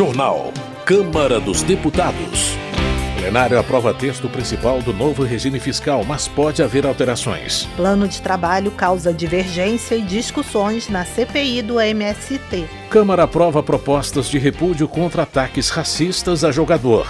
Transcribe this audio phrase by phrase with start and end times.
[0.00, 0.50] Jornal.
[0.86, 2.56] Câmara dos Deputados.
[3.18, 7.66] Plenário aprova texto principal do novo regime fiscal, mas pode haver alterações.
[7.76, 12.66] Plano de trabalho causa divergência e discussões na CPI do MST.
[12.88, 17.06] Câmara aprova propostas de repúdio contra ataques racistas a jogador.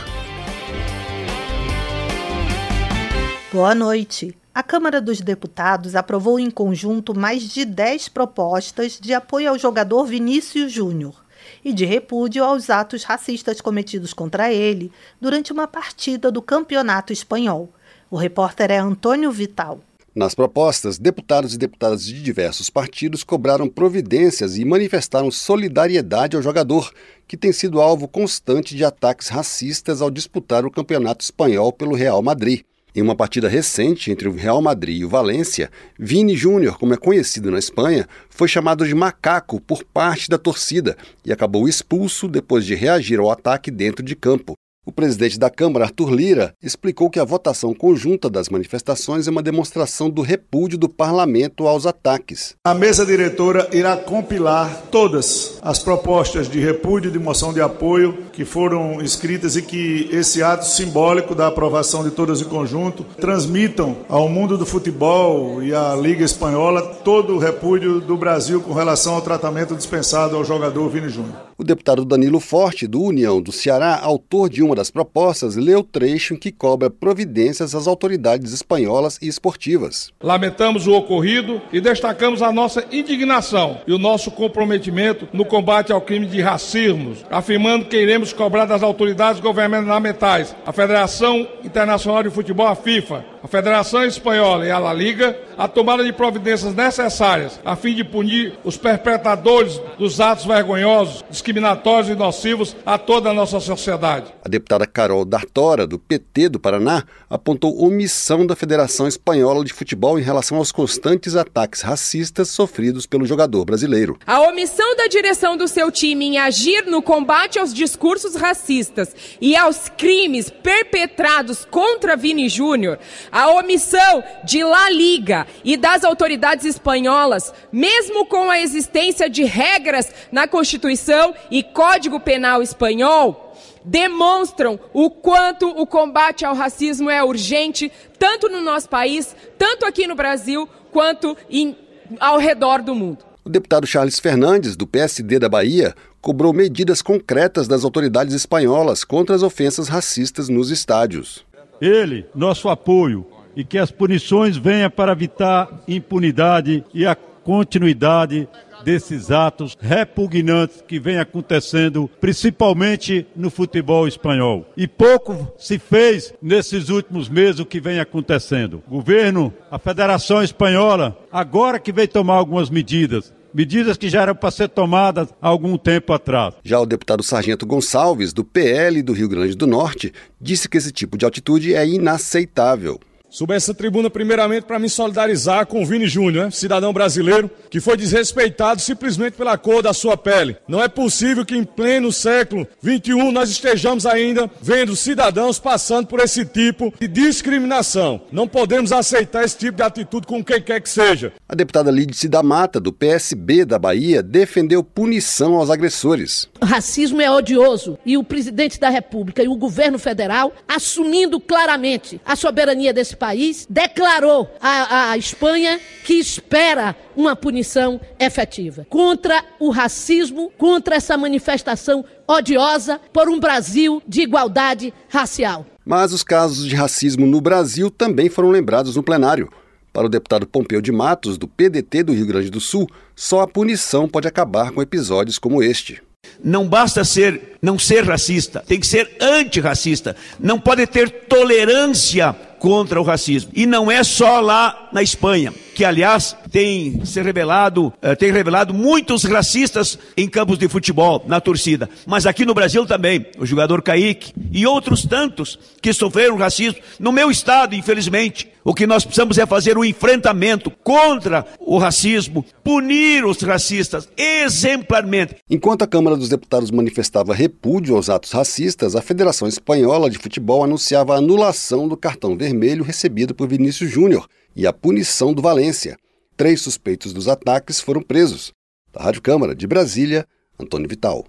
[3.52, 4.36] Boa noite.
[4.52, 10.06] A Câmara dos Deputados aprovou em conjunto mais de 10 propostas de apoio ao jogador
[10.06, 11.19] Vinícius Júnior
[11.64, 17.68] e de repúdio aos atos racistas cometidos contra ele durante uma partida do Campeonato Espanhol.
[18.10, 19.80] O repórter é Antônio Vital.
[20.12, 26.92] Nas propostas, deputados e deputadas de diversos partidos cobraram providências e manifestaram solidariedade ao jogador,
[27.28, 32.20] que tem sido alvo constante de ataques racistas ao disputar o Campeonato Espanhol pelo Real
[32.22, 32.62] Madrid.
[32.94, 36.96] Em uma partida recente entre o Real Madrid e o Valência, Vini Júnior, como é
[36.96, 42.64] conhecido na Espanha, foi chamado de macaco por parte da torcida e acabou expulso depois
[42.64, 44.54] de reagir ao ataque dentro de campo.
[44.86, 49.42] O presidente da Câmara, Arthur Lira, explicou que a votação conjunta das manifestações é uma
[49.42, 52.54] demonstração do repúdio do parlamento aos ataques.
[52.64, 58.24] A mesa diretora irá compilar todas as propostas de repúdio e de moção de apoio
[58.32, 63.98] que foram escritas e que esse ato simbólico da aprovação de todas em conjunto transmitam
[64.08, 69.14] ao mundo do futebol e à Liga Espanhola todo o repúdio do Brasil com relação
[69.14, 71.50] ao tratamento dispensado ao jogador Vini Júnior.
[71.58, 75.84] O deputado Danilo Forte, do União do Ceará, autor de uma das propostas, leu o
[75.84, 80.10] trecho em que cobra providências às autoridades espanholas e esportivas.
[80.22, 86.00] Lamentamos o ocorrido e destacamos a nossa indignação e o nosso comprometimento no combate ao
[86.00, 92.66] crime de racismo, afirmando que iremos cobrar das autoridades governamentais, a Federação Internacional de Futebol,
[92.66, 97.76] a FIFA, a Federação Espanhola e a La Liga a tomada de providências necessárias a
[97.76, 103.60] fim de punir os perpetradores dos atos vergonhosos, discriminatórios e nocivos a toda a nossa
[103.60, 104.32] sociedade.
[104.44, 110.18] A deputada Carol Dartora, do PT do Paraná, apontou omissão da Federação Espanhola de Futebol
[110.18, 114.18] em relação aos constantes ataques racistas sofridos pelo jogador brasileiro.
[114.26, 119.56] A omissão da direção do seu time em agir no combate aos discursos racistas e
[119.56, 122.98] aos crimes perpetrados contra Vini Júnior
[123.30, 130.10] a omissão de La Liga e das autoridades espanholas, mesmo com a existência de regras
[130.30, 133.54] na Constituição e Código Penal espanhol,
[133.84, 140.06] demonstram o quanto o combate ao racismo é urgente, tanto no nosso país, tanto aqui
[140.06, 141.76] no Brasil, quanto em,
[142.18, 143.24] ao redor do mundo.
[143.44, 149.34] O deputado Charles Fernandes, do PSD da Bahia, cobrou medidas concretas das autoridades espanholas contra
[149.34, 151.44] as ofensas racistas nos estádios
[151.80, 153.26] ele, nosso apoio,
[153.56, 158.48] e que as punições venham para evitar impunidade e a continuidade
[158.84, 164.66] desses atos repugnantes que vem acontecendo, principalmente no futebol espanhol.
[164.76, 168.82] E pouco se fez nesses últimos meses o que vem acontecendo.
[168.86, 174.34] O governo, a Federação Espanhola, agora que vem tomar algumas medidas, medidas que já eram
[174.34, 176.54] para ser tomadas há algum tempo atrás.
[176.62, 180.92] Já o deputado Sargento Gonçalves, do PL do Rio Grande do Norte, disse que esse
[180.92, 183.00] tipo de atitude é inaceitável.
[183.30, 186.50] Subo essa tribuna primeiramente para me solidarizar com o Vini Júnior, né?
[186.50, 190.56] cidadão brasileiro, que foi desrespeitado simplesmente pela cor da sua pele.
[190.66, 196.18] Não é possível que em pleno século XXI nós estejamos ainda vendo cidadãos passando por
[196.18, 198.20] esse tipo de discriminação.
[198.32, 201.32] Não podemos aceitar esse tipo de atitude com quem quer que seja.
[201.48, 206.48] A deputada Lídice da Mata, do PSB da Bahia, defendeu punição aos agressores.
[206.60, 212.20] O racismo é odioso e o presidente da República e o governo federal, assumindo claramente
[212.26, 219.68] a soberania desse país declarou à, à Espanha que espera uma punição efetiva contra o
[219.70, 225.66] racismo, contra essa manifestação odiosa por um Brasil de igualdade racial.
[225.84, 229.50] Mas os casos de racismo no Brasil também foram lembrados no plenário.
[229.92, 233.48] Para o deputado Pompeu de Matos, do PDT do Rio Grande do Sul, só a
[233.48, 236.00] punição pode acabar com episódios como este.
[236.42, 240.14] Não basta ser não ser racista, tem que ser antirracista.
[240.38, 243.50] Não pode ter tolerância contra o racismo.
[243.54, 248.74] E não é só lá na Espanha, que aliás tem se revelado, uh, tem revelado
[248.74, 251.88] muitos racistas em campos de futebol, na torcida.
[252.06, 256.80] Mas aqui no Brasil também, o jogador Kaique e outros tantos que sofreram racismo.
[256.98, 262.44] No meu estado, infelizmente, o que nós precisamos é fazer um enfrentamento contra o racismo,
[262.62, 265.36] punir os racistas exemplarmente.
[265.48, 270.62] Enquanto a Câmara dos Deputados manifestava repúdio aos atos racistas, a Federação Espanhola de Futebol
[270.62, 275.96] anunciava a anulação do cartão vermelho recebido por Vinícius Júnior e a punição do Valência.
[276.36, 278.52] Três suspeitos dos ataques foram presos.
[278.92, 280.26] Da Rádio Câmara de Brasília,
[280.58, 281.24] Antônio Vital.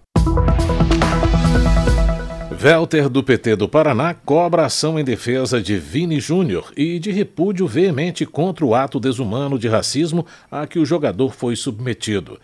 [2.63, 7.65] Welter, do PT do Paraná, cobra ação em defesa de Vini Júnior e de repúdio
[7.65, 12.39] veemente contra o ato desumano de racismo a que o jogador foi submetido.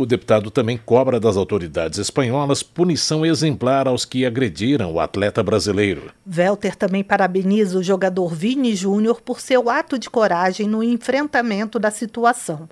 [0.00, 6.10] O deputado também cobra das autoridades espanholas punição exemplar aos que agrediram o atleta brasileiro.
[6.26, 11.90] Welter também parabeniza o jogador Vini Júnior por seu ato de coragem no enfrentamento da
[11.90, 12.66] situação.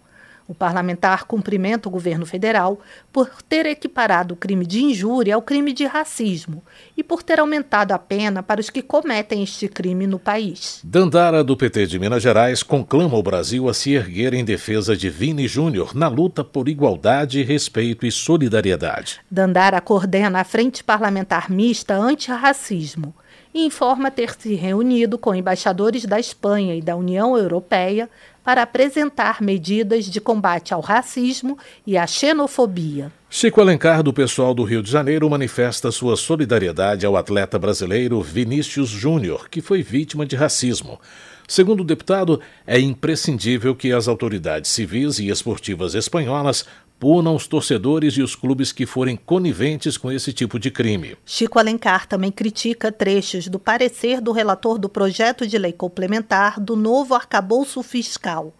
[0.49, 2.81] O parlamentar cumprimenta o governo federal
[3.13, 6.65] por ter equiparado o crime de injúria ao crime de racismo
[6.97, 10.81] e por ter aumentado a pena para os que cometem este crime no país.
[10.83, 15.11] Dandara, do PT de Minas Gerais, conclama o Brasil a se erguer em defesa de
[15.11, 19.21] Vini Júnior na luta por igualdade, respeito e solidariedade.
[19.31, 23.15] Dandara coordena a Frente Parlamentar Mista Antirracismo
[23.53, 28.09] e informa ter se reunido com embaixadores da Espanha e da União Europeia
[28.45, 33.13] para apresentar medidas de combate ao racismo e à xenofobia.
[33.29, 38.89] Chico Alencar, do pessoal do Rio de Janeiro, manifesta sua solidariedade ao atleta brasileiro Vinícius
[38.89, 40.99] Júnior, que foi vítima de racismo.
[41.47, 46.65] Segundo o deputado, é imprescindível que as autoridades civis e esportivas espanholas
[46.99, 51.17] punam os torcedores e os clubes que forem coniventes com esse tipo de crime.
[51.25, 56.75] Chico Alencar também critica trechos do parecer do relator do projeto de lei complementar do
[56.75, 58.53] novo arcabouço fiscal.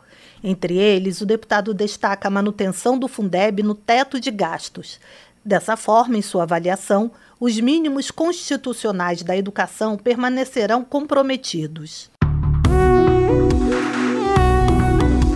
[0.43, 5.01] Entre eles, o deputado destaca a manutenção do Fundeb no teto de gastos.
[5.45, 12.11] Dessa forma, em sua avaliação, os mínimos constitucionais da educação permanecerão comprometidos.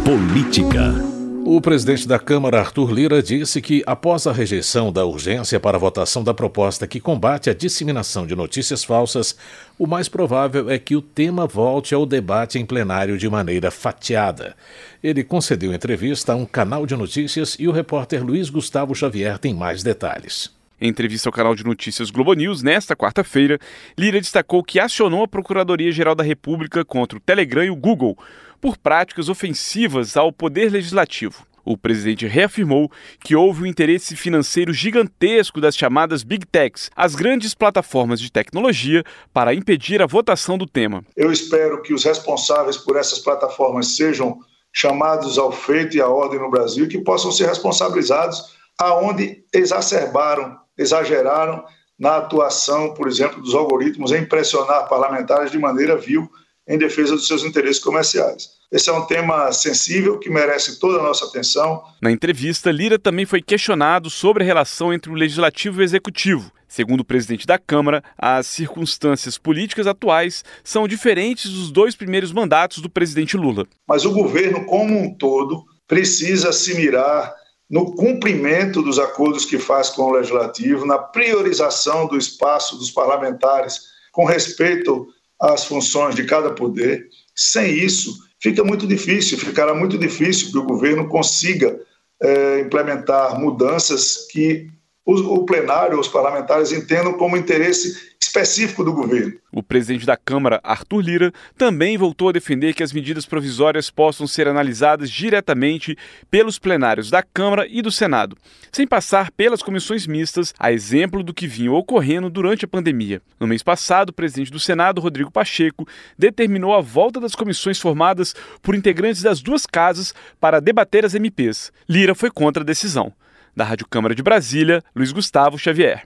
[0.04, 1.11] Política.
[1.44, 5.80] O presidente da Câmara, Arthur Lira, disse que, após a rejeição da urgência para a
[5.80, 9.36] votação da proposta que combate a disseminação de notícias falsas,
[9.76, 14.54] o mais provável é que o tema volte ao debate em plenário de maneira fatiada.
[15.02, 19.52] Ele concedeu entrevista a um canal de notícias e o repórter Luiz Gustavo Xavier tem
[19.52, 20.61] mais detalhes.
[20.82, 23.56] Em entrevista ao canal de notícias Globo News, nesta quarta-feira,
[23.96, 28.18] Lira destacou que acionou a Procuradoria-Geral da República contra o Telegram e o Google
[28.60, 31.46] por práticas ofensivas ao Poder Legislativo.
[31.64, 32.90] O presidente reafirmou
[33.20, 39.04] que houve um interesse financeiro gigantesco das chamadas Big Techs, as grandes plataformas de tecnologia,
[39.32, 41.04] para impedir a votação do tema.
[41.16, 44.40] Eu espero que os responsáveis por essas plataformas sejam
[44.72, 50.56] chamados ao feito e à ordem no Brasil e que possam ser responsabilizados aonde exacerbaram,
[50.76, 51.64] exageraram
[51.98, 56.28] na atuação, por exemplo, dos algoritmos em pressionar parlamentares de maneira vil
[56.66, 58.50] em defesa dos seus interesses comerciais.
[58.70, 61.82] Esse é um tema sensível que merece toda a nossa atenção.
[62.00, 66.50] Na entrevista, Lira também foi questionado sobre a relação entre o legislativo e o executivo.
[66.66, 72.78] Segundo o presidente da Câmara, as circunstâncias políticas atuais são diferentes dos dois primeiros mandatos
[72.78, 73.66] do presidente Lula.
[73.86, 77.30] Mas o governo, como um todo, precisa se mirar
[77.72, 83.80] no cumprimento dos acordos que faz com o legislativo, na priorização do espaço dos parlamentares
[84.12, 85.08] com respeito
[85.40, 87.08] as funções de cada poder.
[87.34, 91.80] Sem isso, fica muito difícil, ficará muito difícil que o governo consiga
[92.22, 94.68] é, implementar mudanças que
[95.06, 99.34] o, o plenário, os parlamentares entendam como interesse específico do governo.
[99.52, 104.26] O presidente da Câmara, Arthur Lira, também voltou a defender que as medidas provisórias possam
[104.26, 105.96] ser analisadas diretamente
[106.30, 108.36] pelos plenários da Câmara e do Senado,
[108.72, 113.20] sem passar pelas comissões mistas, a exemplo do que vinha ocorrendo durante a pandemia.
[113.38, 115.86] No mês passado, o presidente do Senado, Rodrigo Pacheco,
[116.16, 121.70] determinou a volta das comissões formadas por integrantes das duas casas para debater as MPs.
[121.86, 123.12] Lira foi contra a decisão.
[123.54, 126.04] Da Rádio Câmara de Brasília, Luiz Gustavo Xavier.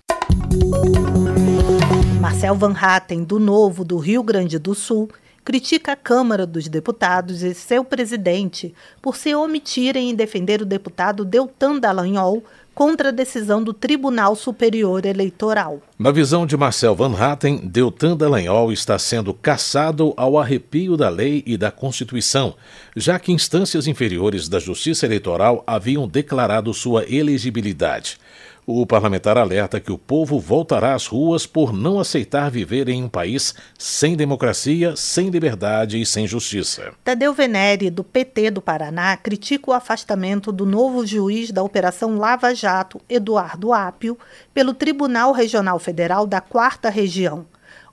[2.36, 5.08] Marcel Van Hatten, do Novo do Rio Grande do Sul,
[5.42, 11.24] critica a Câmara dos Deputados e seu presidente por se omitirem em defender o deputado
[11.24, 15.80] Deltan Dallagnol contra a decisão do Tribunal Superior Eleitoral.
[15.98, 21.42] Na visão de Marcel Van Hatten, Deltan Dallagnol está sendo caçado ao arrepio da lei
[21.46, 22.54] e da Constituição,
[22.94, 28.18] já que instâncias inferiores da Justiça Eleitoral haviam declarado sua elegibilidade.
[28.68, 33.08] O parlamentar alerta que o povo voltará às ruas por não aceitar viver em um
[33.08, 36.92] país sem democracia, sem liberdade e sem justiça.
[37.04, 42.52] Tadeu Venere, do PT do Paraná, critica o afastamento do novo juiz da Operação Lava
[42.56, 44.18] Jato, Eduardo Apio,
[44.52, 47.46] pelo Tribunal Regional Federal da Quarta Região.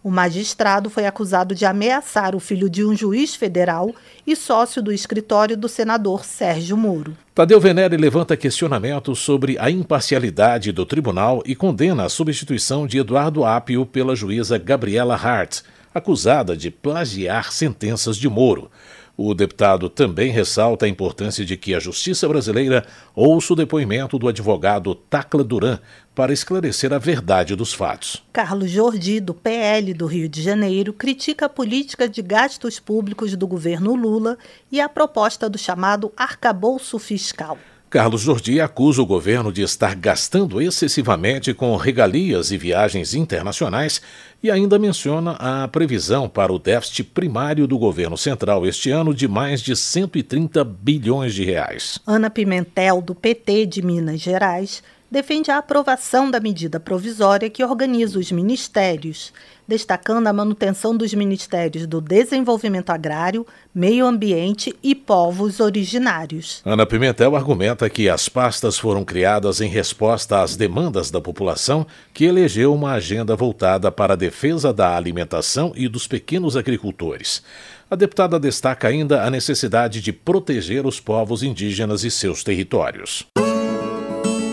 [0.03, 3.95] O magistrado foi acusado de ameaçar o filho de um juiz federal
[4.27, 7.15] e sócio do escritório do senador Sérgio Moro.
[7.33, 13.45] Tadeu Venere levanta questionamentos sobre a imparcialidade do tribunal e condena a substituição de Eduardo
[13.45, 15.62] Apio pela juíza Gabriela Hart,
[15.95, 18.69] acusada de plagiar sentenças de Moro.
[19.15, 22.84] O deputado também ressalta a importância de que a justiça brasileira
[23.15, 25.77] ouça o depoimento do advogado Tacla Duran
[26.15, 28.24] para esclarecer a verdade dos fatos.
[28.34, 33.46] Carlos Jordi, do PL do Rio de Janeiro, critica a política de gastos públicos do
[33.46, 34.36] governo Lula
[34.72, 37.60] e a proposta do chamado arcabouço fiscal.
[37.93, 44.01] Carlos Jordi acusa o governo de estar gastando excessivamente com regalias e viagens internacionais
[44.43, 49.25] e ainda menciona a previsão para o déficit primário do governo central este ano de
[49.25, 51.97] mais de 130 bilhões de reais.
[52.05, 54.83] Ana Pimentel, do PT de Minas Gerais,
[55.13, 59.32] defende a aprovação da medida provisória que organiza os ministérios,
[59.67, 66.63] destacando a manutenção dos ministérios do Desenvolvimento Agrário, Meio Ambiente e Povos Originários.
[66.65, 72.25] Ana Pimentel argumenta que as pastas foram criadas em resposta às demandas da população, que
[72.25, 77.43] elegeu uma agenda voltada para a defesa da alimentação e dos pequenos agricultores.
[77.88, 83.27] A deputada destaca ainda a necessidade de proteger os povos indígenas e seus territórios.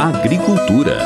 [0.02, 0.96] Agricultura.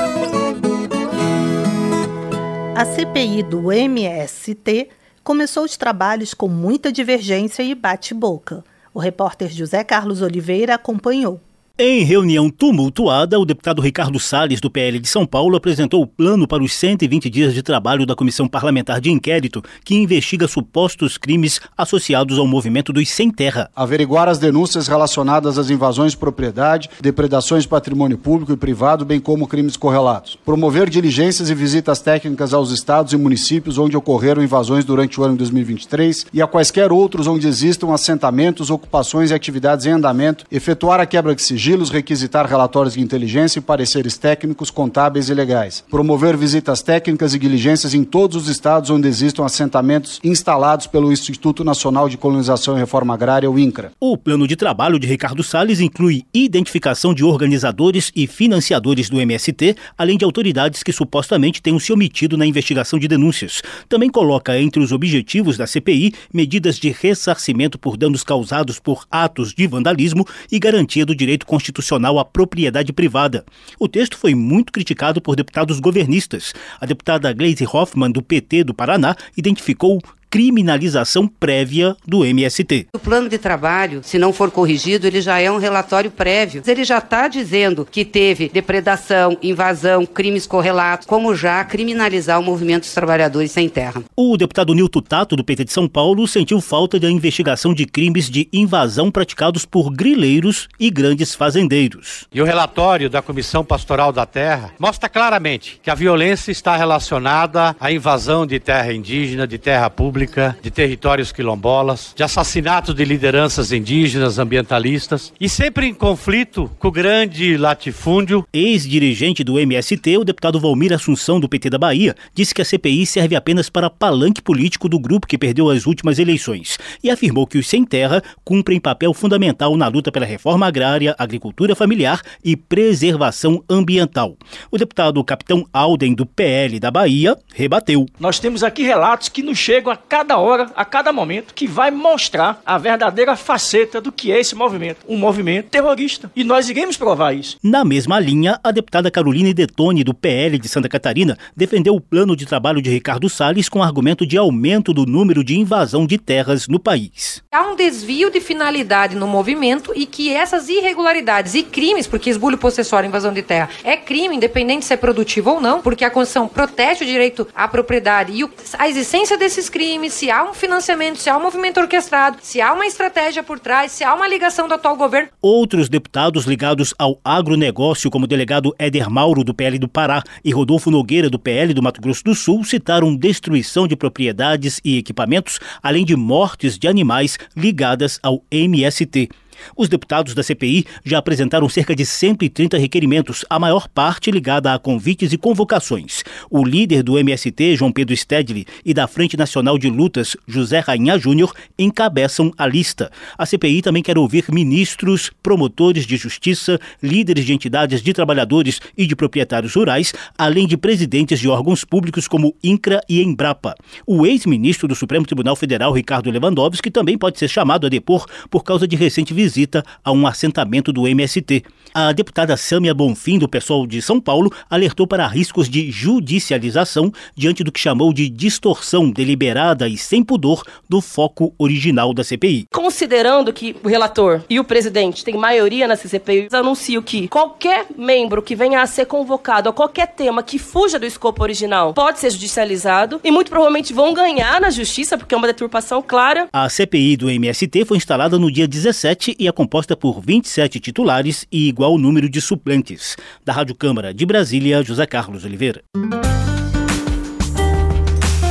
[2.76, 4.88] A CPI do MST
[5.24, 8.62] começou os trabalhos com muita divergência e bate-boca.
[8.94, 11.40] O repórter José Carlos Oliveira acompanhou.
[11.76, 16.46] Em reunião tumultuada, o deputado Ricardo Salles, do PL de São Paulo, apresentou o plano
[16.46, 21.60] para os 120 dias de trabalho da Comissão Parlamentar de Inquérito, que investiga supostos crimes
[21.76, 23.68] associados ao movimento dos Sem Terra.
[23.74, 29.18] Averiguar as denúncias relacionadas às invasões de propriedade, depredações de patrimônio público e privado, bem
[29.18, 30.38] como crimes correlatos.
[30.44, 35.32] Promover diligências e visitas técnicas aos estados e municípios onde ocorreram invasões durante o ano
[35.32, 41.00] de 2023 e a quaisquer outros onde existam assentamentos, ocupações e atividades em andamento, efetuar
[41.00, 45.82] a quebra de sigilo sigilos, requisitar relatórios de inteligência e pareceres técnicos, contábeis e legais.
[45.90, 51.64] Promover visitas técnicas e diligências em todos os estados onde existam assentamentos instalados pelo Instituto
[51.64, 53.92] Nacional de Colonização e Reforma Agrária, o INCRA.
[53.98, 59.74] O plano de trabalho de Ricardo Salles inclui identificação de organizadores e financiadores do MST,
[59.96, 63.62] além de autoridades que supostamente tenham se omitido na investigação de denúncias.
[63.88, 69.54] Também coloca entre os objetivos da CPI medidas de ressarcimento por danos causados por atos
[69.54, 73.44] de vandalismo e garantia do direito constitucional à propriedade privada.
[73.78, 76.52] O texto foi muito criticado por deputados governistas.
[76.80, 80.02] A deputada Gleisi Hoffmann, do PT do Paraná, identificou
[80.34, 82.88] criminalização prévia do MST.
[82.92, 86.60] O plano de trabalho, se não for corrigido, ele já é um relatório prévio.
[86.66, 92.82] Ele já está dizendo que teve depredação, invasão, crimes correlatos, como já criminalizar o movimento
[92.82, 94.02] dos trabalhadores sem terra.
[94.16, 98.28] O deputado Nilton Tato, do PT de São Paulo, sentiu falta da investigação de crimes
[98.28, 102.26] de invasão praticados por grileiros e grandes fazendeiros.
[102.34, 107.76] E o relatório da Comissão Pastoral da Terra mostra claramente que a violência está relacionada
[107.78, 113.04] à invasão de terra indígena, de terra pública Pública, de territórios quilombolas, de assassinato de
[113.04, 118.46] lideranças indígenas, ambientalistas e sempre em conflito com o grande latifúndio.
[118.52, 123.04] Ex-dirigente do MST, o deputado Valmir Assunção, do PT da Bahia, disse que a CPI
[123.04, 127.58] serve apenas para palanque político do grupo que perdeu as últimas eleições e afirmou que
[127.58, 133.62] os sem terra cumprem papel fundamental na luta pela reforma agrária, agricultura familiar e preservação
[133.68, 134.36] ambiental.
[134.70, 138.06] O deputado Capitão Alden, do PL da Bahia, rebateu.
[138.18, 141.90] Nós temos aqui relatos que nos chegam a cada hora, a cada momento, que vai
[141.90, 144.98] mostrar a verdadeira faceta do que é esse movimento.
[145.08, 146.30] Um movimento terrorista.
[146.34, 147.56] E nós iremos provar isso.
[147.62, 152.36] Na mesma linha, a deputada Caroline Detone, do PL de Santa Catarina, defendeu o plano
[152.36, 156.68] de trabalho de Ricardo Salles com argumento de aumento do número de invasão de terras
[156.68, 157.42] no país.
[157.50, 162.58] Há um desvio de finalidade no movimento e que essas irregularidades e crimes, porque esbulho
[162.58, 166.48] possessório, invasão de terra, é crime, independente se é produtivo ou não, porque a Constituição
[166.48, 171.30] protege o direito à propriedade e a existência desses crimes se há um financiamento, se
[171.30, 174.74] há um movimento orquestrado, se há uma estratégia por trás, se há uma ligação do
[174.74, 175.30] atual governo.
[175.40, 180.52] Outros deputados ligados ao agronegócio, como o delegado Éder Mauro, do PL do Pará, e
[180.52, 185.60] Rodolfo Nogueira, do PL do Mato Grosso do Sul, citaram destruição de propriedades e equipamentos,
[185.82, 189.28] além de mortes de animais ligadas ao MST.
[189.76, 194.78] Os deputados da CPI já apresentaram cerca de 130 requerimentos, a maior parte ligada a
[194.78, 196.22] convites e convocações.
[196.50, 201.18] O líder do MST, João Pedro Stedley, e da Frente Nacional de Lutas, José Rainha
[201.18, 203.10] Júnior, encabeçam a lista.
[203.38, 209.06] A CPI também quer ouvir ministros, promotores de justiça, líderes de entidades de trabalhadores e
[209.06, 213.74] de proprietários rurais, além de presidentes de órgãos públicos como INCRA e Embrapa.
[214.06, 218.62] O ex-ministro do Supremo Tribunal Federal, Ricardo Lewandowski, também pode ser chamado a depor por
[218.64, 221.62] causa de recente visita visita a um assentamento do MST.
[221.92, 227.62] A deputada Sâmia Bonfim, do pessoal de São Paulo, alertou para riscos de judicialização diante
[227.62, 232.66] do que chamou de distorção deliberada e sem pudor do foco original da CPI.
[232.72, 238.42] Considerando que o relator e o presidente têm maioria na CPI, anuncio que qualquer membro
[238.42, 242.30] que venha a ser convocado a qualquer tema que fuja do escopo original pode ser
[242.30, 246.48] judicializado e muito provavelmente vão ganhar na justiça, porque é uma deturpação clara.
[246.52, 251.46] A CPI do MST foi instalada no dia 17 e é composta por 27 titulares
[251.52, 253.16] e igual igual número de suplentes.
[253.44, 255.82] Da Rádio Câmara de Brasília, José Carlos Oliveira.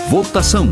[0.10, 0.70] Votação.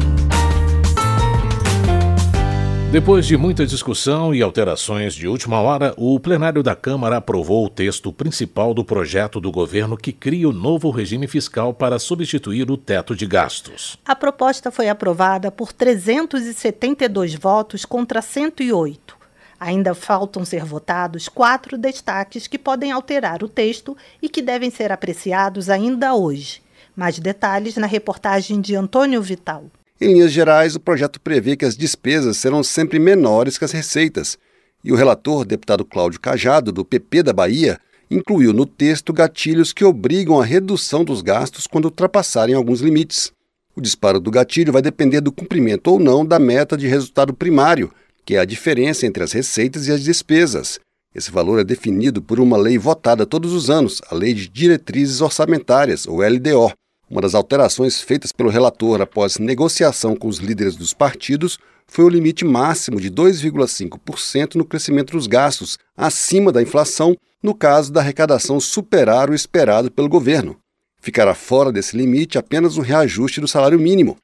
[2.92, 7.70] Depois de muita discussão e alterações de última hora, o plenário da Câmara aprovou o
[7.70, 12.76] texto principal do projeto do governo que cria o novo regime fiscal para substituir o
[12.76, 13.98] teto de gastos.
[14.06, 19.21] A proposta foi aprovada por 372 votos contra 108.
[19.62, 24.92] Ainda faltam ser votados quatro destaques que podem alterar o texto e que devem ser
[24.92, 26.64] apreciados ainda hoje.
[26.96, 29.66] Mais detalhes na reportagem de Antônio Vital.
[30.02, 34.36] Em linhas gerais, o projeto prevê que as despesas serão sempre menores que as receitas.
[34.84, 37.78] E o relator, deputado Cláudio Cajado, do PP da Bahia,
[38.10, 43.32] incluiu no texto gatilhos que obrigam a redução dos gastos quando ultrapassarem alguns limites.
[43.76, 47.94] O disparo do gatilho vai depender do cumprimento ou não da meta de resultado primário,
[48.32, 50.80] que é a diferença entre as receitas e as despesas.
[51.14, 55.20] Esse valor é definido por uma lei votada todos os anos, a Lei de Diretrizes
[55.20, 56.72] Orçamentárias, ou LDO.
[57.10, 62.10] Uma das alterações feitas pelo relator após negociação com os líderes dos partidos foi o
[62.10, 68.62] limite máximo de 2,5% no crescimento dos gastos, acima da inflação, no caso da arrecadação
[68.62, 70.56] superar o esperado pelo governo.
[71.02, 74.16] Ficará fora desse limite apenas o reajuste do salário mínimo.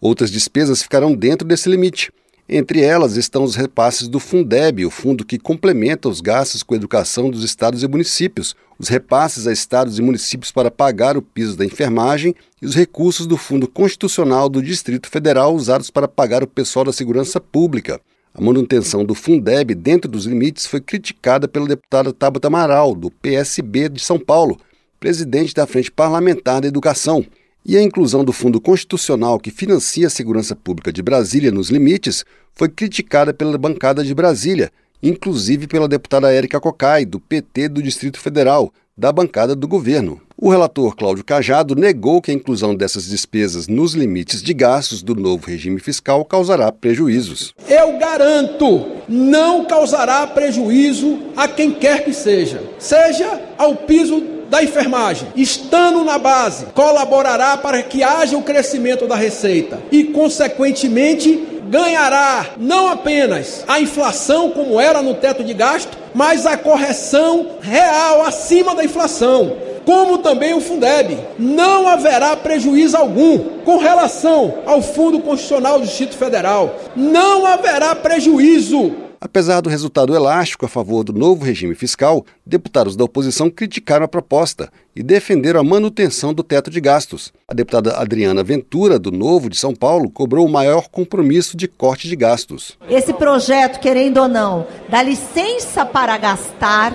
[0.00, 2.10] Outras despesas ficarão dentro desse limite.
[2.48, 6.76] Entre elas estão os repasses do Fundeb, o fundo que complementa os gastos com a
[6.76, 11.56] educação dos estados e municípios, os repasses a estados e municípios para pagar o piso
[11.56, 16.48] da enfermagem e os recursos do Fundo Constitucional do Distrito Federal usados para pagar o
[16.48, 18.00] pessoal da segurança pública.
[18.34, 23.88] A manutenção do Fundeb dentro dos limites foi criticada pelo deputado Tabata Amaral, do PSB
[23.88, 24.58] de São Paulo,
[24.98, 27.24] presidente da Frente Parlamentar da Educação.
[27.64, 32.24] E a inclusão do Fundo Constitucional que financia a segurança pública de Brasília nos limites
[32.52, 38.18] foi criticada pela bancada de Brasília, inclusive pela deputada Érica Cocai, do PT do Distrito
[38.18, 40.20] Federal, da bancada do governo.
[40.36, 45.14] O relator Cláudio Cajado negou que a inclusão dessas despesas nos limites de gastos do
[45.14, 47.54] novo regime fiscal causará prejuízos.
[47.68, 55.28] Eu garanto, não causará prejuízo a quem quer que seja, seja ao piso da enfermagem,
[55.34, 62.86] estando na base, colaborará para que haja o crescimento da receita e, consequentemente, ganhará não
[62.86, 68.84] apenas a inflação, como era no teto de gasto, mas a correção real acima da
[68.84, 71.18] inflação como também o Fundeb.
[71.36, 76.76] Não haverá prejuízo algum com relação ao Fundo Constitucional do Distrito Federal.
[76.94, 83.04] Não haverá prejuízo Apesar do resultado elástico a favor do novo regime fiscal, deputados da
[83.04, 87.32] oposição criticaram a proposta e defenderam a manutenção do teto de gastos.
[87.46, 92.08] A deputada Adriana Ventura, do Novo de São Paulo, cobrou o maior compromisso de corte
[92.08, 92.76] de gastos.
[92.90, 96.92] Esse projeto, querendo ou não, dá licença para gastar,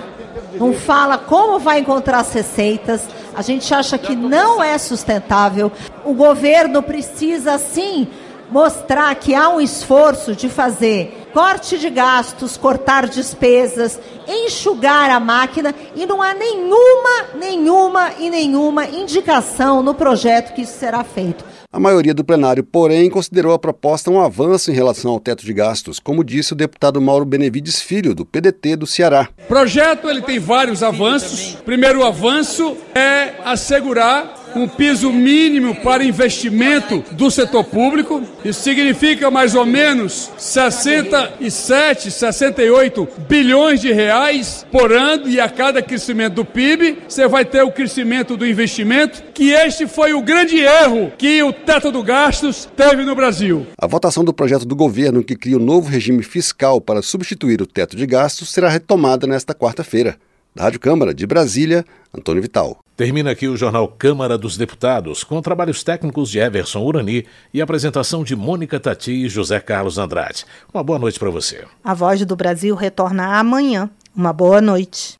[0.60, 3.08] não fala como vai encontrar as receitas.
[3.34, 5.72] A gente acha que não é sustentável.
[6.04, 8.06] O governo precisa, sim,
[8.50, 15.74] mostrar que há um esforço de fazer corte de gastos, cortar despesas, enxugar a máquina
[15.94, 21.44] e não há nenhuma, nenhuma e nenhuma indicação no projeto que isso será feito.
[21.70, 25.52] A maioria do plenário, porém, considerou a proposta um avanço em relação ao teto de
[25.52, 29.28] gastos, como disse o deputado Mauro Benevides Filho, do PDT do Ceará.
[29.44, 31.58] O projeto ele tem vários avanços.
[31.66, 38.22] Primeiro avanço é assegurar um piso mínimo para investimento do setor público.
[38.44, 45.82] Isso significa mais ou menos 67, 68 bilhões de reais por ano e a cada
[45.82, 50.58] crescimento do PIB, você vai ter o crescimento do investimento, que este foi o grande
[50.58, 53.66] erro que o teto do gastos teve no Brasil.
[53.78, 57.66] A votação do projeto do governo que cria o novo regime fiscal para substituir o
[57.66, 60.16] teto de gastos será retomada nesta quarta-feira.
[60.54, 62.78] Da Rádio Câmara de Brasília, Antônio Vital.
[62.98, 68.24] Termina aqui o jornal Câmara dos Deputados, com trabalhos técnicos de Everson Urani e apresentação
[68.24, 70.44] de Mônica Tati e José Carlos Andrade.
[70.74, 71.64] Uma boa noite para você.
[71.84, 73.88] A Voz do Brasil retorna amanhã.
[74.16, 75.16] Uma boa noite.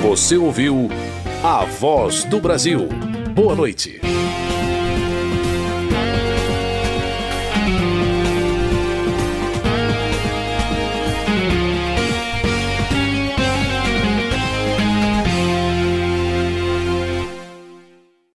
[0.00, 0.88] Você ouviu
[1.44, 2.88] A Voz do Brasil.
[3.34, 4.05] Boa noite.